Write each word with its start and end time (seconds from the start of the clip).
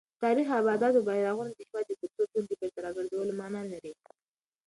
د 0.15 0.19
تاریخي 0.23 0.53
ابداتو 0.57 1.05
بیارغونه 1.07 1.51
د 1.53 1.59
هېواد 1.67 1.85
د 1.87 1.91
کلتوري 1.99 2.29
ژوند 2.33 2.47
د 2.49 2.53
بېرته 2.59 2.79
راګرځولو 2.85 3.37
مانا 3.41 3.61
لري. 3.71 3.93